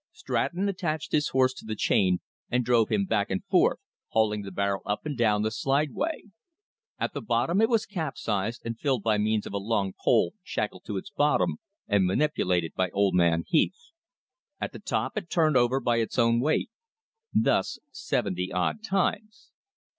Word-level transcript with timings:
Stratton 0.13 0.67
attached 0.67 1.11
his 1.11 1.27
horse 1.27 1.53
to 1.53 1.63
the 1.63 1.75
chain 1.75 2.21
and 2.49 2.65
drove 2.65 2.89
him 2.91 3.05
back 3.05 3.29
and 3.29 3.45
forth, 3.45 3.77
hauling 4.07 4.41
the 4.41 4.49
barrel 4.51 4.81
up 4.83 5.05
and 5.05 5.15
down 5.15 5.43
the 5.43 5.51
slideway. 5.51 6.21
At 6.97 7.13
the 7.13 7.21
bottom 7.21 7.61
it 7.61 7.69
was 7.69 7.85
capsized 7.85 8.63
and 8.65 8.79
filled 8.79 9.03
by 9.03 9.19
means 9.19 9.45
of 9.45 9.53
a 9.53 9.59
long 9.59 9.93
pole 10.03 10.33
shackled 10.41 10.85
to 10.85 10.97
its 10.97 11.11
bottom 11.11 11.57
and 11.87 12.07
manipulated 12.07 12.73
by 12.73 12.89
old 12.89 13.13
man 13.13 13.43
Heath. 13.47 13.91
At 14.59 14.71
the 14.71 14.79
top 14.79 15.17
it 15.17 15.29
turned 15.29 15.55
over 15.55 15.79
by 15.79 15.97
its 15.97 16.17
own 16.17 16.39
weight. 16.39 16.71
Thus 17.31 17.77
seventy 17.91 18.51
odd 18.51 18.81
times. 18.83 19.51